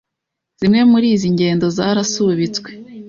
zimwe 0.59 0.81
muri 0.91 1.07
izi 1.15 1.27
ngendo 1.35 1.65
zarasubitswe 1.77 2.69